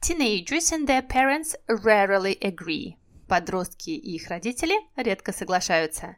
Teenagers 0.00 0.72
and 0.72 0.88
their 0.88 1.08
parents 1.08 1.54
rarely 1.68 2.36
agree. 2.40 2.96
Подростки 3.28 3.90
и 3.90 4.16
их 4.16 4.26
родители 4.26 4.74
редко 4.96 5.32
соглашаются. 5.32 6.16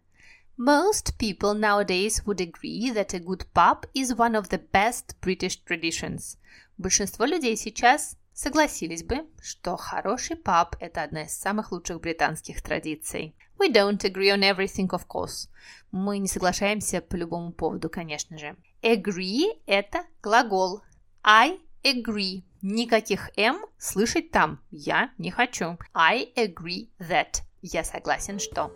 Most 0.56 1.18
people 1.18 1.52
nowadays 1.52 2.24
would 2.24 2.40
agree 2.40 2.90
that 2.94 3.12
a 3.12 3.18
good 3.18 3.44
pub 3.52 3.84
is 3.92 4.16
one 4.16 4.34
of 4.34 4.48
the 4.48 4.62
best 4.72 5.20
British 5.20 5.62
traditions. 5.68 6.38
Большинство 6.78 7.26
людей 7.26 7.58
сейчас 7.58 8.16
согласились 8.32 9.04
бы, 9.04 9.26
что 9.42 9.76
хороший 9.76 10.36
паб– 10.36 10.76
это 10.80 11.02
одна 11.02 11.24
из 11.24 11.36
самых 11.36 11.72
лучших 11.72 12.00
британских 12.00 12.62
традиций. 12.62 13.36
We 13.58 13.70
don't 13.70 14.02
agree 14.02 14.30
on 14.30 14.40
everything, 14.40 14.88
of 14.88 15.06
course. 15.06 15.50
Мы 15.92 16.16
не 16.20 16.28
соглашаемся 16.28 17.02
по 17.02 17.16
любому 17.16 17.52
поводу, 17.52 17.90
конечно 17.90 18.38
же. 18.38 18.56
Agree– 18.80 19.60
это 19.66 20.04
глагол. 20.22 20.80
I 21.22 21.58
agree. 21.82 22.42
Никаких 22.62 23.30
«м» 23.36 23.64
слышать 23.78 24.30
там 24.30 24.60
я 24.70 25.10
не 25.18 25.30
хочу. 25.30 25.78
I 25.94 26.32
agree 26.36 26.90
that. 26.98 27.42
Я 27.62 27.84
согласен, 27.84 28.38
что. 28.38 28.70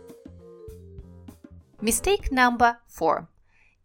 Mistake 1.81 2.31
number 2.31 2.77
four. 2.87 3.27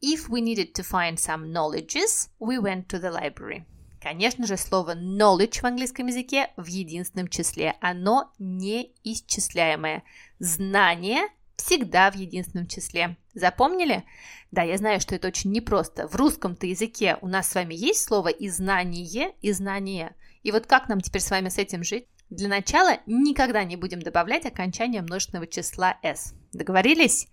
If 0.03 0.29
we 0.29 0.41
needed 0.41 0.73
to 0.75 0.83
find 0.83 1.19
some 1.19 1.53
knowledges, 1.53 2.31
we 2.39 2.59
went 2.59 2.87
to 2.89 2.99
the 2.99 3.11
library. 3.11 3.65
Конечно 4.01 4.47
же, 4.47 4.57
слово 4.57 4.95
knowledge 4.95 5.61
в 5.61 5.65
английском 5.65 6.07
языке 6.07 6.51
в 6.57 6.67
единственном 6.67 7.29
числе. 7.29 7.77
Оно 7.81 8.33
неисчисляемое. 8.39 10.03
Знание 10.39 11.29
всегда 11.57 12.11
в 12.11 12.15
единственном 12.15 12.67
числе. 12.67 13.19
Запомнили? 13.35 14.05
Да, 14.51 14.63
я 14.63 14.77
знаю, 14.77 15.01
что 15.01 15.15
это 15.15 15.29
очень 15.29 15.53
непросто. 15.53 16.09
В 16.09 16.17
русском-то 16.17 16.67
языке 16.67 17.19
у 17.21 17.29
нас 17.29 17.49
с 17.49 17.55
вами 17.55 17.75
есть 17.75 18.03
слово 18.03 18.29
и 18.29 18.49
знание, 18.49 19.35
и 19.41 19.53
знание. 19.53 20.15
И 20.43 20.51
вот 20.53 20.67
как 20.67 20.89
нам 20.89 21.01
теперь 21.01 21.23
с 21.23 21.31
вами 21.31 21.49
с 21.49 21.59
этим 21.59 21.85
жить? 21.85 22.07
Для 22.31 22.49
начала 22.49 22.99
никогда 23.07 23.65
не 23.65 23.77
будем 23.77 24.01
добавлять 24.01 24.47
окончание 24.47 25.03
множественного 25.03 25.47
числа 25.47 25.99
s. 26.03 26.35
Договорились? 26.53 27.29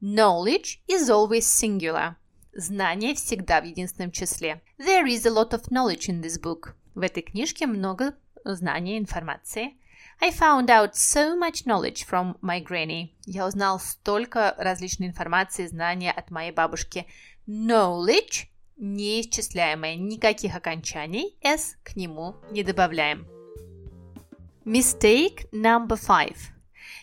Knowledge 0.00 0.80
is 0.88 1.08
always 1.08 1.42
singular. 1.42 2.14
Знание 2.52 3.14
всегда 3.14 3.60
в 3.60 3.64
единственном 3.64 4.10
числе. 4.10 4.62
There 4.78 5.06
is 5.06 5.26
a 5.26 5.30
lot 5.30 5.50
of 5.50 5.68
knowledge 5.70 6.08
in 6.08 6.20
this 6.20 6.40
book. 6.40 6.74
В 6.94 7.00
этой 7.00 7.22
книжке 7.22 7.66
много 7.66 8.14
знания, 8.44 8.98
информации. 8.98 9.74
I 10.21 10.31
found 10.31 10.69
out 10.69 10.95
so 10.95 11.35
much 11.35 11.65
knowledge 11.65 12.05
from 12.05 12.37
my 12.41 12.59
granny. 12.61 13.13
Я 13.25 13.45
узнал 13.45 13.79
столько 13.79 14.55
различной 14.57 15.07
информации, 15.07 15.67
знания 15.67 16.11
от 16.11 16.31
моей 16.31 16.51
бабушки. 16.51 17.05
Knowledge 17.47 18.47
неисчисляемое, 18.77 19.95
никаких 19.95 20.55
окончаний, 20.55 21.37
s 21.41 21.77
к 21.83 21.95
нему 21.95 22.35
не 22.51 22.63
добавляем. 22.63 23.27
Mistake 24.65 25.47
number 25.51 25.97
five. 25.97 26.51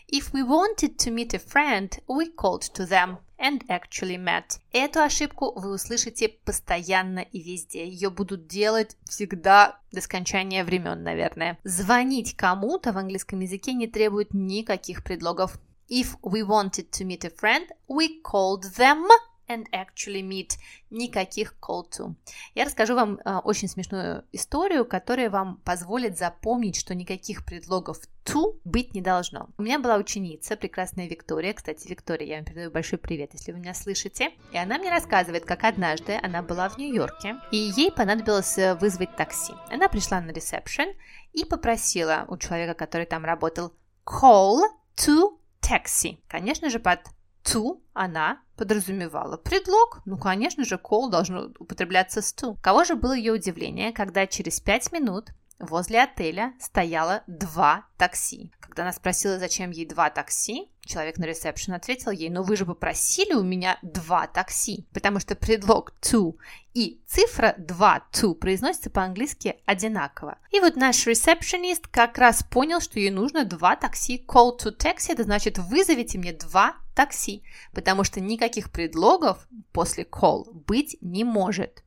If 0.08 0.32
we 0.32 0.42
wanted 0.42 0.98
to 0.98 1.10
meet 1.10 1.32
a 1.32 1.38
friend, 1.38 1.98
we 2.08 2.28
called 2.34 2.62
to 2.74 2.86
them 2.86 3.18
and 3.39 3.65
actually 3.67 4.17
met. 4.17 4.59
Эту 4.71 5.01
ошибку 5.01 5.53
вы 5.55 5.73
услышите 5.73 6.29
постоянно 6.29 7.19
и 7.19 7.41
везде. 7.41 7.87
Ее 7.87 8.09
будут 8.09 8.47
делать 8.47 8.97
всегда 9.05 9.79
до 9.91 10.01
скончания 10.01 10.63
времен, 10.63 11.03
наверное. 11.03 11.57
Звонить 11.63 12.35
кому-то 12.35 12.91
в 12.91 12.97
английском 12.97 13.39
языке 13.39 13.73
не 13.73 13.87
требует 13.87 14.33
никаких 14.33 15.03
предлогов. 15.03 15.59
If 15.89 16.17
we 16.21 16.45
wanted 16.45 16.89
to 16.91 17.05
meet 17.05 17.23
a 17.23 17.29
friend, 17.29 17.67
we 17.87 18.21
called 18.21 18.63
them 18.77 19.07
and 19.47 19.65
actually 19.71 20.21
meet. 20.21 20.57
Никаких 20.89 21.55
call 21.61 21.83
to. 21.89 22.15
Я 22.55 22.65
расскажу 22.65 22.95
вам 22.95 23.19
э, 23.23 23.37
очень 23.43 23.67
смешную 23.67 24.23
историю, 24.31 24.85
которая 24.85 25.29
вам 25.29 25.57
позволит 25.57 26.17
запомнить, 26.17 26.75
что 26.77 26.95
никаких 26.95 27.45
предлогов 27.45 27.99
to 28.25 28.59
быть 28.63 28.93
не 28.93 29.01
должно. 29.01 29.49
У 29.57 29.63
меня 29.63 29.79
была 29.79 29.97
ученица, 29.97 30.55
прекрасная 30.57 31.07
Виктория. 31.07 31.53
Кстати, 31.53 31.87
Виктория, 31.87 32.27
я 32.27 32.35
вам 32.37 32.45
передаю 32.45 32.71
большой 32.71 32.99
привет, 32.99 33.31
если 33.33 33.51
вы 33.51 33.59
меня 33.59 33.73
слышите. 33.73 34.31
И 34.51 34.57
она 34.57 34.77
мне 34.77 34.89
рассказывает, 34.89 35.45
как 35.45 35.63
однажды 35.63 36.19
она 36.21 36.41
была 36.41 36.69
в 36.69 36.77
Нью-Йорке, 36.77 37.37
и 37.51 37.57
ей 37.57 37.91
понадобилось 37.91 38.57
э, 38.57 38.75
вызвать 38.75 39.15
такси. 39.15 39.53
Она 39.69 39.87
пришла 39.87 40.21
на 40.21 40.31
ресепшн 40.31 40.89
и 41.33 41.45
попросила 41.45 42.25
у 42.27 42.37
человека, 42.37 42.73
который 42.73 43.05
там 43.05 43.25
работал, 43.25 43.73
call 44.05 44.61
to 44.95 45.37
taxi. 45.61 46.17
Конечно 46.27 46.69
же, 46.69 46.79
под 46.79 46.99
to 47.47 47.81
она 47.93 48.39
подразумевала 48.55 49.37
предлог. 49.37 50.01
Ну, 50.05 50.17
конечно 50.17 50.65
же, 50.65 50.75
call 50.75 51.09
должно 51.09 51.51
употребляться 51.59 52.21
с 52.21 52.33
to. 52.33 52.57
Кого 52.61 52.83
же 52.83 52.95
было 52.95 53.13
ее 53.13 53.33
удивление, 53.33 53.91
когда 53.91 54.27
через 54.27 54.59
пять 54.59 54.91
минут 54.91 55.31
возле 55.59 56.03
отеля 56.03 56.53
стояло 56.59 57.23
два 57.27 57.85
такси. 57.97 58.51
Когда 58.59 58.83
она 58.83 58.91
спросила, 58.91 59.39
зачем 59.39 59.71
ей 59.71 59.87
два 59.87 60.09
такси, 60.09 60.69
человек 60.85 61.17
на 61.17 61.25
ресепшн 61.25 61.73
ответил 61.73 62.11
ей, 62.11 62.29
ну 62.29 62.43
вы 62.43 62.55
же 62.55 62.65
попросили 62.65 63.33
у 63.33 63.43
меня 63.43 63.79
два 63.81 64.27
такси, 64.27 64.87
потому 64.93 65.19
что 65.19 65.35
предлог 65.35 65.93
to 66.01 66.35
и 66.75 67.01
цифра 67.07 67.55
2 67.57 68.03
to 68.13 68.35
произносится 68.35 68.91
по-английски 68.91 69.55
одинаково. 69.65 70.37
И 70.51 70.59
вот 70.59 70.75
наш 70.75 71.07
ресепшенист 71.07 71.87
как 71.87 72.19
раз 72.19 72.43
понял, 72.43 72.79
что 72.79 72.99
ей 72.99 73.09
нужно 73.09 73.45
два 73.45 73.75
такси. 73.75 74.23
Call 74.27 74.59
to 74.59 74.77
taxi, 74.77 75.11
это 75.11 75.23
значит 75.23 75.57
вызовите 75.57 76.19
мне 76.19 76.33
два 76.33 76.75
такси, 76.97 77.43
потому 77.73 78.03
что 78.03 78.19
никаких 78.19 78.71
предлогов 78.71 79.47
после 79.71 80.03
call 80.03 80.51
быть 80.51 80.97
не 80.99 81.23
может. 81.23 81.83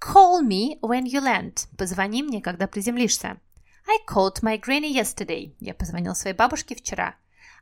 Call 0.00 0.40
me 0.42 0.78
when 0.80 1.04
you 1.04 1.20
land. 1.20 1.66
Позвони 1.76 2.22
мне, 2.22 2.40
когда 2.40 2.66
приземлишься. 2.66 3.38
I 3.88 3.98
called 4.08 4.42
my 4.42 4.60
granny 4.60 4.92
yesterday. 4.92 5.54
Я 5.58 5.74
позвонил 5.74 6.14
своей 6.14 6.36
бабушке 6.36 6.76
вчера. 6.76 7.16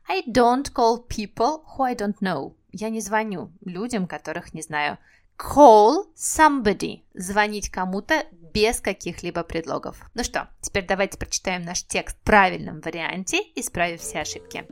I 0.07 0.23
don't 0.27 0.71
call 0.71 1.07
people 1.07 1.63
who 1.75 1.83
I 1.83 1.95
don't 1.95 2.19
know. 2.21 2.53
Я 2.71 2.89
не 2.89 3.01
звоню 3.01 3.51
людям, 3.65 4.07
которых 4.07 4.53
не 4.53 4.61
знаю. 4.61 4.97
Call 5.37 6.05
somebody. 6.15 7.01
Звонить 7.15 7.69
кому-то 7.69 8.25
без 8.53 8.79
каких-либо 8.79 9.43
предлогов. 9.43 9.97
Ну 10.13 10.23
что, 10.23 10.49
теперь 10.61 10.85
давайте 10.85 11.17
прочитаем 11.17 11.63
наш 11.63 11.83
текст 11.83 12.17
в 12.17 12.21
правильном 12.21 12.79
варианте, 12.81 13.39
исправив 13.55 14.01
все 14.01 14.19
ошибки. 14.19 14.67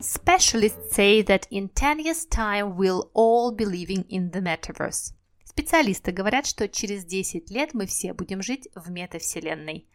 Specialists 0.00 0.94
say 0.94 1.22
that 1.22 1.46
in 1.50 1.68
10 1.68 2.00
years' 2.00 2.26
time 2.26 2.76
we'll 2.76 3.10
all 3.14 3.52
be 3.52 3.64
living 3.64 4.04
in 4.08 4.30
the 4.30 4.40
metaverse. 4.40 5.12
Специалисты 5.44 6.12
говорят, 6.12 6.46
что 6.46 6.68
через 6.68 7.04
10 7.04 7.50
лет 7.50 7.74
мы 7.74 7.86
все 7.86 8.12
будем 8.12 8.42
жить 8.42 8.68
в 8.74 8.90
метавселенной. 8.90 9.86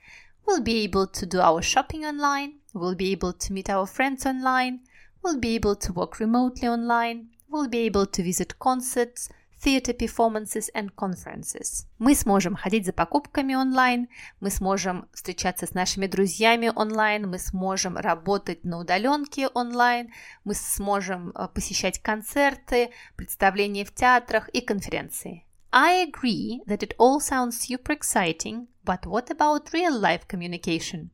We'll 0.48 0.63
be 0.63 0.84
able 0.86 1.05
to 1.12 1.27
do 1.27 1.39
our 1.41 1.62
shopping 1.62 2.05
online, 2.05 2.60
we'll 2.74 2.96
be 2.96 3.12
able 3.12 3.34
to 3.34 3.53
meet 3.53 3.69
our 3.69 3.86
friends 3.86 4.25
online, 4.25 4.79
we'll 5.22 5.39
be 5.39 5.55
able 5.55 5.75
to 5.75 5.93
work 5.93 6.19
remotely 6.19 6.67
online, 6.67 7.29
we'll 7.50 7.69
be 7.69 7.86
able 7.86 8.08
to 8.08 8.24
visit 8.24 8.58
concerts, 8.58 9.29
theater 9.64 9.97
performances 9.97 10.71
and 10.75 10.90
conferences. 10.94 11.87
Мы 11.99 12.14
сможем 12.14 12.54
ходить 12.54 12.85
за 12.85 12.92
покупками 12.92 13.54
онлайн, 13.54 14.09
мы 14.40 14.50
сможем 14.50 15.09
встречаться 15.12 15.66
с 15.66 15.73
нашими 15.73 16.06
друзьями 16.06 16.71
онлайн, 16.75 17.28
мы 17.28 17.38
сможем 17.38 17.97
работать 17.97 18.62
на 18.64 18.78
удаленке 18.78 19.49
онлайн, 19.49 20.12
мы 20.44 20.54
сможем 20.54 21.33
посещать 21.54 21.99
концерты, 22.00 22.90
представления 23.16 23.85
в 23.85 23.94
театрах 23.94 24.49
и 24.50 24.61
конференции. 24.61 25.47
I 25.73 26.06
agree 26.06 26.61
that 26.66 26.83
it 26.83 26.94
all 26.99 27.18
sounds 27.18 27.59
super 27.59 27.97
exciting, 27.97 28.68
but 28.85 29.06
what 29.06 29.30
about 29.30 29.73
real 29.73 29.99
life 29.99 30.26
communication? 30.28 31.09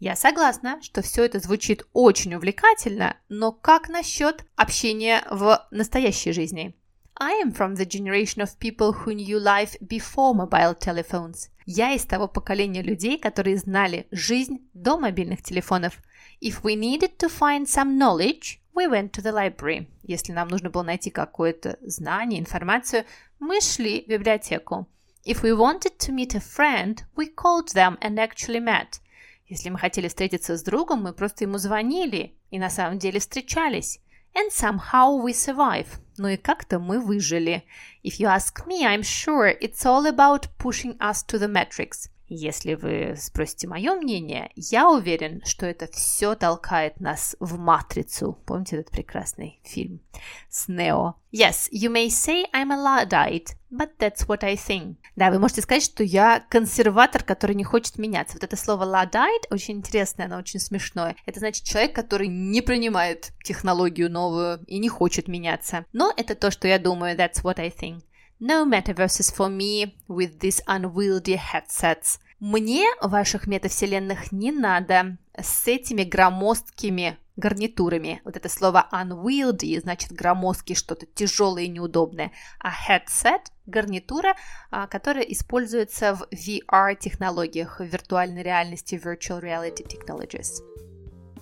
Я 0.00 0.16
согласна, 0.16 0.82
что 0.82 1.00
все 1.00 1.24
это 1.24 1.38
звучит 1.38 1.86
очень 1.94 2.34
увлекательно, 2.34 3.16
но 3.30 3.52
как 3.52 3.88
насчет 3.88 4.44
общения 4.56 5.24
в 5.30 5.66
настоящей 5.70 6.32
жизни? 6.32 6.74
I 7.20 7.34
am 7.34 7.52
from 7.52 7.76
the 7.76 7.86
generation 7.86 8.42
of 8.42 8.58
people 8.58 8.92
who 8.92 9.14
knew 9.14 9.38
life 9.38 9.76
before 9.86 10.34
mobile 10.34 10.74
telephones. 10.74 11.48
Я 11.64 11.92
из 11.94 12.04
того 12.04 12.26
поколения 12.26 12.82
людей, 12.82 13.18
которые 13.18 13.56
знали 13.56 14.08
жизнь 14.10 14.68
до 14.74 14.98
мобильных 14.98 15.40
телефонов. 15.40 16.02
If 16.40 16.62
we 16.62 16.74
needed 16.74 17.16
to 17.18 17.28
find 17.28 17.66
some 17.66 17.96
knowledge, 17.96 18.58
we 18.74 18.88
went 18.88 19.12
to 19.12 19.22
the 19.22 19.32
library. 19.32 19.86
Если 20.02 20.32
нам 20.32 20.48
нужно 20.48 20.70
было 20.70 20.82
найти 20.82 21.10
какое-то 21.10 21.78
знание, 21.82 22.40
информацию, 22.40 23.04
мы 23.38 23.60
шли 23.60 24.02
в 24.02 24.08
библиотеку. 24.08 24.88
If 25.24 25.42
we 25.42 25.56
wanted 25.56 25.96
to 25.98 26.12
meet 26.12 26.34
a 26.34 26.40
friend, 26.40 27.04
we 27.14 27.32
called 27.32 27.72
them 27.74 27.96
and 28.00 28.16
actually 28.18 28.60
met. 28.60 29.00
Если 29.46 29.70
мы 29.70 29.78
хотели 29.78 30.08
встретиться 30.08 30.56
с 30.56 30.64
другом, 30.64 31.02
мы 31.02 31.12
просто 31.12 31.44
ему 31.44 31.58
звонили 31.58 32.34
и 32.50 32.58
на 32.58 32.70
самом 32.70 32.98
деле 32.98 33.20
встречались. 33.20 34.00
And 34.34 34.50
somehow 34.50 35.22
we 35.22 35.32
survive. 35.32 35.86
Ну 36.16 36.28
и 36.28 36.36
как-то 36.36 36.78
мы 36.78 37.00
выжили. 37.00 37.64
If 38.02 38.18
you 38.18 38.26
ask 38.26 38.66
me, 38.66 38.84
I'm 38.84 39.02
sure 39.02 39.56
it's 39.60 39.84
all 39.84 40.06
about 40.06 40.48
pushing 40.58 40.96
us 40.98 41.22
to 41.28 41.38
the 41.38 41.48
metrics. 41.48 42.10
Если 42.26 42.74
вы 42.74 43.14
спросите 43.16 43.68
мое 43.68 43.94
мнение, 43.94 44.50
я 44.56 44.88
уверен, 44.88 45.42
что 45.44 45.66
это 45.66 45.86
все 45.92 46.34
толкает 46.34 46.98
нас 46.98 47.36
в 47.38 47.58
матрицу. 47.58 48.38
Помните 48.46 48.76
этот 48.76 48.90
прекрасный 48.90 49.60
фильм 49.62 50.00
с 50.48 50.68
Нео? 50.68 51.14
Yes, 51.32 51.68
you 51.70 51.90
may 51.90 52.08
say 52.08 52.46
I'm 52.52 52.72
a 52.72 52.76
Luddite, 52.76 53.54
but 53.76 53.90
that's 53.98 54.26
what 54.26 54.42
I 54.42 54.56
think. 54.56 54.96
Да, 55.16 55.30
вы 55.30 55.38
можете 55.38 55.62
сказать, 55.62 55.82
что 55.82 56.02
я 56.02 56.44
консерватор, 56.48 57.22
который 57.22 57.54
не 57.54 57.64
хочет 57.64 57.98
меняться. 57.98 58.36
Вот 58.36 58.44
это 58.44 58.56
слово 58.56 58.84
Luddite 58.84 59.46
очень 59.50 59.78
интересное, 59.78 60.26
оно 60.26 60.38
очень 60.38 60.60
смешное. 60.60 61.16
Это 61.26 61.40
значит 61.40 61.64
человек, 61.64 61.94
который 61.94 62.28
не 62.28 62.60
принимает 62.60 63.32
технологию 63.42 64.10
новую 64.10 64.64
и 64.66 64.78
не 64.78 64.88
хочет 64.88 65.28
меняться. 65.28 65.84
Но 65.92 66.12
это 66.16 66.34
то, 66.34 66.50
что 66.50 66.68
я 66.68 66.78
думаю, 66.78 67.16
that's 67.16 67.42
what 67.42 67.58
I 67.58 67.70
think. 67.70 68.02
No 68.40 68.64
metaverses 68.66 69.32
for 69.34 69.48
me 69.48 69.94
with 70.08 70.40
these 70.40 70.60
unwieldy 70.66 71.38
headsets. 71.38 72.18
Мне 72.40 72.86
ваших 73.00 73.46
метавселенных 73.46 74.32
не 74.32 74.52
надо 74.52 75.16
с 75.36 75.66
этими 75.66 76.02
громоздкими 76.02 77.16
гарнитурами. 77.36 78.20
Вот 78.24 78.36
это 78.36 78.48
слово 78.48 78.88
unwieldy 78.92 79.80
значит 79.80 80.12
громоздкий, 80.12 80.74
что-то 80.74 81.06
тяжелое 81.06 81.64
и 81.64 81.68
неудобное. 81.68 82.32
А 82.60 82.70
headset– 82.70 83.46
гарнитура, 83.67 84.35
а, 84.71 84.87
которая 84.87 85.23
используется 85.23 86.15
в 86.15 86.27
VR-технологиях, 86.31 87.79
в 87.79 87.83
виртуальной 87.83 88.43
реальности, 88.43 88.95
virtual 88.95 89.41
reality 89.41 89.85
technologies. 89.85 90.61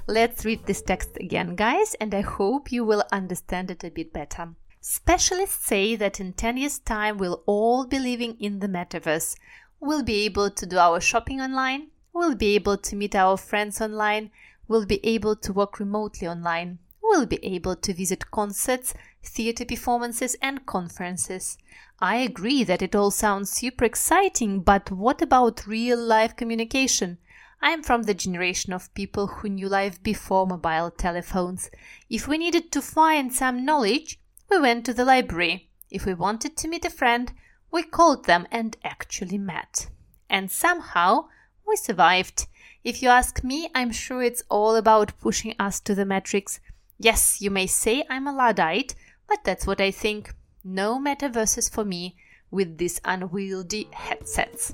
Let's 0.07 0.45
read 0.45 0.65
this 0.65 0.81
text 0.81 1.17
again, 1.17 1.55
guys, 1.55 1.95
and 1.99 2.13
I 2.13 2.21
hope 2.21 2.71
you 2.71 2.85
will 2.85 3.03
understand 3.11 3.69
it 3.71 3.83
a 3.83 3.89
bit 3.89 4.13
better. 4.13 4.55
Specialists 4.79 5.65
say 5.65 5.97
that 5.97 6.21
in 6.21 6.31
10 6.31 6.55
years' 6.55 6.79
time 6.79 7.17
we'll 7.17 7.43
all 7.45 7.85
be 7.85 7.99
living 7.99 8.37
in 8.39 8.59
the 8.59 8.69
metaverse. 8.69 9.35
We'll 9.81 10.03
be 10.03 10.23
able 10.23 10.49
to 10.49 10.65
do 10.65 10.77
our 10.77 11.01
shopping 11.01 11.41
online, 11.41 11.87
we'll 12.13 12.35
be 12.35 12.55
able 12.55 12.77
to 12.77 12.95
meet 12.95 13.15
our 13.15 13.35
friends 13.35 13.81
online, 13.81 14.31
we'll 14.69 14.85
be 14.85 15.05
able 15.05 15.35
to 15.35 15.51
work 15.51 15.77
remotely 15.77 16.27
online, 16.27 16.79
we'll 17.12 17.26
be 17.26 17.44
able 17.44 17.76
to 17.76 17.92
visit 17.92 18.30
concerts, 18.30 18.94
theater 19.22 19.66
performances, 19.66 20.34
and 20.40 20.64
conferences. 20.64 21.58
I 22.00 22.16
agree 22.16 22.64
that 22.64 22.80
it 22.80 22.94
all 22.94 23.10
sounds 23.10 23.52
super 23.52 23.84
exciting, 23.84 24.62
but 24.62 24.90
what 24.90 25.20
about 25.20 25.66
real 25.66 25.98
life 25.98 26.34
communication? 26.36 27.18
I'm 27.60 27.82
from 27.82 28.04
the 28.04 28.14
generation 28.14 28.72
of 28.72 28.92
people 28.94 29.26
who 29.26 29.50
knew 29.50 29.68
life 29.68 30.02
before 30.02 30.46
mobile 30.46 30.90
telephones. 30.90 31.70
If 32.08 32.26
we 32.26 32.38
needed 32.38 32.72
to 32.72 32.80
find 32.80 33.30
some 33.30 33.64
knowledge, 33.64 34.18
we 34.50 34.58
went 34.58 34.86
to 34.86 34.94
the 34.94 35.04
library. 35.04 35.68
If 35.90 36.06
we 36.06 36.14
wanted 36.14 36.56
to 36.56 36.68
meet 36.68 36.86
a 36.86 36.90
friend, 36.90 37.30
we 37.70 37.82
called 37.82 38.24
them 38.24 38.48
and 38.50 38.74
actually 38.82 39.38
met. 39.38 39.88
And 40.30 40.50
somehow 40.50 41.28
we 41.68 41.76
survived. 41.76 42.46
If 42.82 43.02
you 43.02 43.10
ask 43.10 43.44
me, 43.44 43.68
I'm 43.74 43.92
sure 43.92 44.22
it's 44.22 44.42
all 44.48 44.76
about 44.76 45.18
pushing 45.20 45.54
us 45.58 45.78
to 45.80 45.94
the 45.94 46.06
metrics. 46.06 46.58
Yes, 47.01 47.41
you 47.41 47.51
may 47.51 47.67
say 47.67 48.03
I'm 48.09 48.27
a 48.27 48.33
Luddite, 48.33 48.95
but 49.27 49.43
that's 49.43 49.67
what 49.67 49.81
I 49.81 49.91
think. 49.91 50.33
No 50.63 50.99
metaverses 50.99 51.71
for 51.71 51.85
me 51.85 52.15
with 52.51 52.77
these 52.77 52.99
unwieldy 53.05 53.89
headsets. 53.91 54.73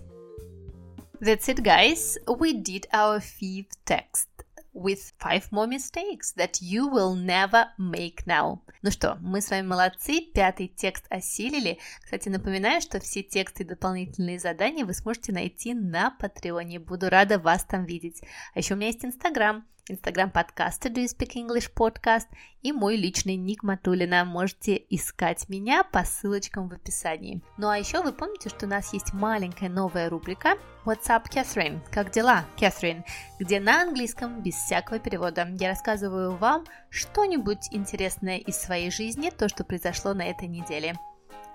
That's 1.20 1.50
it, 1.50 1.64
guys. 1.64 2.18
We 2.28 2.54
did 2.54 2.88
our 2.92 3.20
fifth 3.20 3.84
text. 3.86 4.28
with 4.74 5.14
five 5.20 5.52
more 5.52 5.68
mistakes 5.68 6.32
that 6.34 6.62
you 6.62 6.88
will 6.88 7.16
never 7.16 7.68
make 7.78 8.26
now. 8.26 8.62
Ну 8.82 8.92
что, 8.92 9.18
мы 9.22 9.40
с 9.42 9.50
вами 9.50 9.68
молодцы, 9.68 10.22
пятый 10.34 10.68
текст 10.68 11.06
осилили. 11.10 11.80
Кстати, 12.04 12.30
напоминаю, 12.30 12.82
что 12.82 13.00
все 13.00 13.22
тексты 13.24 13.64
и 13.64 13.68
дополнительные 13.68 14.40
задания 14.40 14.86
вы 14.86 14.94
сможете 14.94 15.32
найти 15.32 15.74
на 15.74 16.12
Патреоне. 16.12 16.80
Буду 16.80 17.10
рада 17.10 17.38
вас 17.40 17.64
там 17.64 17.86
видеть. 17.86 18.22
А 18.54 18.60
еще 18.60 18.74
у 18.74 18.78
меня 18.78 18.88
есть 18.88 19.06
Инстаграм, 19.06 19.66
Инстаграм 19.91 20.31
подкаста 20.31 20.89
Do 20.89 21.03
You 21.03 21.07
Speak 21.07 21.35
English 21.35 21.71
Podcast 21.75 22.27
и 22.63 22.73
мой 22.73 22.97
личный 22.97 23.37
ник 23.37 23.63
Матулина. 23.63 24.25
Можете 24.25 24.77
искать 24.91 25.49
меня 25.49 25.83
по 25.85 26.05
ссылочкам 26.05 26.69
в 26.69 26.75
описании. 26.75 27.43
Ну 27.57 27.69
а 27.69 27.79
еще 27.79 28.03
вы 28.03 28.13
помните, 28.13 28.49
что 28.51 28.67
у 28.67 28.69
нас 28.69 28.93
есть 28.93 29.13
маленькая 29.13 29.69
новая 29.69 30.11
рубрика 30.11 30.59
What's 30.85 31.09
up, 31.09 31.25
Catherine? 31.31 31.81
Как 31.91 32.11
дела, 32.11 32.45
Catherine? 32.57 33.05
Где 33.39 33.61
на 33.61 33.83
английском, 33.83 34.43
без 34.43 34.55
всякого 34.55 34.99
перевода, 34.99 35.47
я 35.59 35.69
рассказываю 35.69 36.37
вам 36.37 36.65
что-нибудь 36.91 37.69
интересное 37.73 38.39
из 38.39 38.57
своей 38.57 38.91
жизни, 38.91 39.31
то, 39.31 39.49
что 39.49 39.65
произошло 39.65 40.15
на 40.15 40.23
этой 40.23 40.49
неделе. 40.49 40.97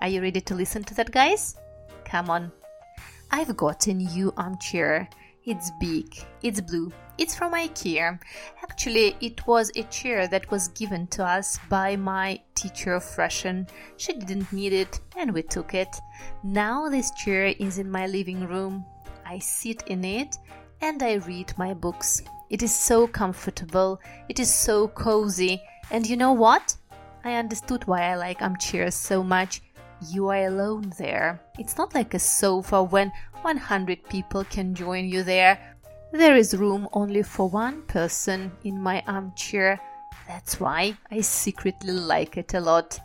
Are 0.00 0.08
you 0.08 0.20
ready 0.20 0.42
to 0.44 0.56
listen 0.56 0.84
to 0.84 0.94
that, 0.96 1.10
guys? 1.10 1.56
Come 2.10 2.26
on. 2.26 2.52
I've 3.30 3.56
got 3.56 3.86
a 3.88 3.92
new 3.92 4.32
armchair. 4.36 5.08
It's 5.46 5.70
big, 5.78 6.06
it's 6.42 6.60
blue, 6.60 6.90
it's 7.18 7.34
from 7.34 7.52
IKEA. 7.52 8.20
Actually, 8.62 9.16
it 9.20 9.46
was 9.46 9.70
a 9.76 9.82
chair 9.84 10.26
that 10.28 10.50
was 10.50 10.68
given 10.68 11.06
to 11.08 11.24
us 11.24 11.58
by 11.68 11.96
my 11.96 12.40
teacher 12.54 12.94
of 12.94 13.18
Russian. 13.18 13.66
She 13.96 14.12
didn't 14.12 14.52
need 14.52 14.72
it 14.72 15.00
and 15.16 15.32
we 15.32 15.42
took 15.42 15.74
it. 15.74 15.94
Now 16.42 16.88
this 16.88 17.10
chair 17.12 17.54
is 17.58 17.78
in 17.78 17.90
my 17.90 18.06
living 18.06 18.46
room. 18.46 18.84
I 19.26 19.38
sit 19.38 19.82
in 19.86 20.04
it 20.04 20.36
and 20.80 21.02
I 21.02 21.14
read 21.14 21.52
my 21.56 21.72
books. 21.74 22.22
It 22.50 22.62
is 22.62 22.74
so 22.74 23.06
comfortable, 23.06 24.00
it 24.28 24.38
is 24.38 24.52
so 24.52 24.88
cozy, 24.88 25.62
and 25.90 26.06
you 26.06 26.16
know 26.16 26.32
what? 26.32 26.76
I 27.24 27.34
understood 27.34 27.86
why 27.86 28.02
I 28.02 28.16
like 28.16 28.42
armchairs 28.42 28.94
so 28.94 29.22
much. 29.22 29.62
You 30.10 30.28
are 30.28 30.46
alone 30.46 30.92
there. 30.98 31.40
It's 31.58 31.78
not 31.78 31.94
like 31.94 32.12
a 32.12 32.18
sofa 32.18 32.82
when 32.82 33.10
100 33.42 34.08
people 34.08 34.44
can 34.44 34.74
join 34.74 35.06
you 35.06 35.22
there. 35.22 35.73
There 36.14 36.36
is 36.36 36.56
room 36.56 36.88
only 36.92 37.24
for 37.24 37.50
one 37.50 37.82
person 37.82 38.52
in 38.62 38.80
my 38.80 39.02
armchair. 39.08 39.80
That's 40.28 40.60
why 40.60 40.96
I 41.10 41.22
secretly 41.22 41.90
like 41.90 42.36
it 42.36 42.54
a 42.54 42.60
lot. 42.60 43.00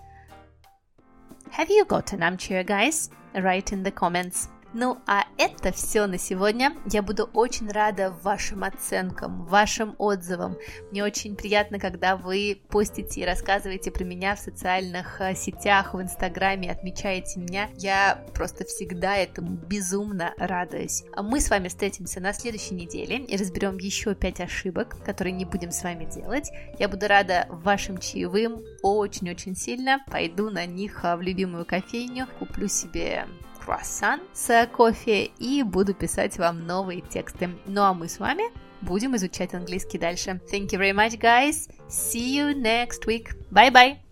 Have 1.49 1.71
you 1.71 1.85
got 1.85 2.13
an 2.13 2.21
armchair, 2.21 2.63
guys? 2.63 3.09
Write 3.33 3.73
in 3.73 3.81
the 3.81 3.89
comments. 3.89 4.49
Ну 4.73 4.99
а 5.07 5.23
это 5.37 5.71
все 5.71 6.05
на 6.05 6.19
сегодня. 6.19 6.75
Я 6.91 7.01
буду 7.01 7.27
очень 7.33 7.69
рада 7.69 8.13
вашим 8.21 8.63
оценкам, 8.63 9.45
вашим 9.45 9.95
отзывам. 9.97 10.57
Мне 10.91 11.03
очень 11.03 11.35
приятно, 11.35 11.79
когда 11.79 12.15
вы 12.15 12.61
постите 12.69 13.21
и 13.21 13.25
рассказываете 13.25 13.89
про 13.89 14.03
меня 14.03 14.35
в 14.35 14.39
социальных 14.39 15.21
э, 15.21 15.33
сетях, 15.33 15.95
в 15.95 16.01
Инстаграме, 16.01 16.71
отмечаете 16.71 17.39
меня. 17.39 17.69
Я 17.77 18.23
просто 18.35 18.63
всегда 18.65 19.17
этому 19.17 19.55
безумно 19.55 20.33
радуюсь. 20.37 21.03
А 21.15 21.23
мы 21.23 21.41
с 21.41 21.49
вами 21.49 21.67
встретимся 21.67 22.19
на 22.19 22.31
следующей 22.31 22.75
неделе 22.75 23.25
и 23.25 23.37
разберем 23.37 23.77
еще 23.77 24.13
5 24.13 24.41
ошибок, 24.41 24.97
которые 25.03 25.33
не 25.33 25.45
будем 25.45 25.71
с 25.71 25.83
вами 25.83 26.05
делать. 26.05 26.51
Я 26.77 26.89
буду 26.89 27.07
рада 27.07 27.47
вашим 27.49 27.97
чаевым 27.97 28.61
очень-очень 28.83 29.55
сильно. 29.55 30.03
Пойду 30.11 30.51
на 30.51 30.67
них 30.67 31.03
э, 31.03 31.15
в 31.15 31.21
любимую 31.21 31.65
кофейню, 31.65 32.27
куплю 32.37 32.67
себе 32.67 33.25
круассан 33.69 34.19
с 34.33 34.67
кофе 34.75 35.25
и 35.37 35.61
буду 35.61 35.93
писать 35.93 36.37
вам 36.39 36.65
новые 36.65 37.01
тексты. 37.01 37.49
Ну 37.67 37.83
а 37.83 37.93
мы 37.93 38.09
с 38.09 38.19
вами 38.19 38.45
будем 38.81 39.15
изучать 39.15 39.53
английский 39.53 39.99
дальше. 39.99 40.41
Thank 40.51 40.69
you 40.71 40.79
very 40.79 40.93
much, 40.93 41.19
guys. 41.19 41.69
See 41.87 42.33
you 42.33 42.55
next 42.55 43.05
week. 43.05 43.35
Bye 43.51 43.71
bye. 43.71 44.08